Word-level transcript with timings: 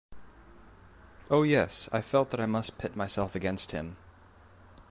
Oh 1.29 1.43
yes, 1.43 1.87
I 1.91 2.01
felt 2.01 2.31
that 2.31 2.39
I 2.39 2.47
must 2.47 2.79
pit 2.79 2.95
myself 2.95 3.35
against 3.35 3.69
him. 3.69 3.97